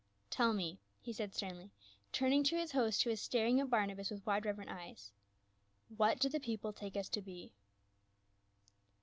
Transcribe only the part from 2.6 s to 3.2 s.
host, who